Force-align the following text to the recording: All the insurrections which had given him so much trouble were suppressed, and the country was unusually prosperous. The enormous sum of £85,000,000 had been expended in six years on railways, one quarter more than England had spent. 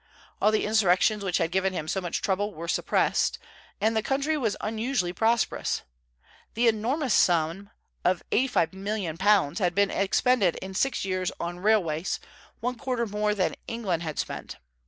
All 0.41 0.51
the 0.51 0.65
insurrections 0.65 1.23
which 1.23 1.37
had 1.37 1.51
given 1.51 1.73
him 1.73 1.87
so 1.87 2.01
much 2.01 2.23
trouble 2.23 2.55
were 2.55 2.67
suppressed, 2.67 3.37
and 3.79 3.95
the 3.95 4.01
country 4.01 4.35
was 4.35 4.57
unusually 4.59 5.13
prosperous. 5.13 5.83
The 6.55 6.67
enormous 6.67 7.13
sum 7.13 7.69
of 8.03 8.23
£85,000,000 8.31 9.59
had 9.59 9.75
been 9.75 9.91
expended 9.91 10.55
in 10.55 10.73
six 10.73 11.05
years 11.05 11.31
on 11.39 11.59
railways, 11.59 12.19
one 12.61 12.79
quarter 12.79 13.05
more 13.05 13.35
than 13.35 13.53
England 13.67 14.01
had 14.01 14.17
spent. 14.17 14.57